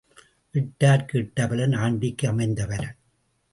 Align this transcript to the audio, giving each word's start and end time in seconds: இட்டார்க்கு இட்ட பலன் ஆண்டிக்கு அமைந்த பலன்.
இட்டார்க்கு 0.55 1.19
இட்ட 1.19 1.47
பலன் 1.47 1.73
ஆண்டிக்கு 1.73 2.27
அமைந்த 2.27 2.65
பலன். 2.65 2.97